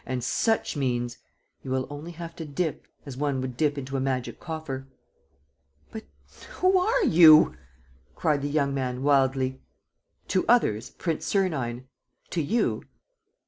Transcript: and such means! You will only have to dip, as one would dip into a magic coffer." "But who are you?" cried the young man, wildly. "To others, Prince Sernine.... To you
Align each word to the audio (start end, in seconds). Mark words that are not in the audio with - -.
and 0.07 0.23
such 0.23 0.75
means! 0.75 1.19
You 1.61 1.69
will 1.69 1.85
only 1.91 2.09
have 2.13 2.35
to 2.37 2.43
dip, 2.43 2.87
as 3.05 3.17
one 3.17 3.39
would 3.39 3.55
dip 3.55 3.77
into 3.77 3.95
a 3.95 3.99
magic 3.99 4.39
coffer." 4.39 4.87
"But 5.91 6.05
who 6.55 6.79
are 6.79 7.03
you?" 7.05 7.55
cried 8.15 8.41
the 8.41 8.49
young 8.49 8.73
man, 8.73 9.03
wildly. 9.03 9.61
"To 10.29 10.43
others, 10.47 10.89
Prince 10.99 11.27
Sernine.... 11.27 11.85
To 12.31 12.41
you 12.41 12.81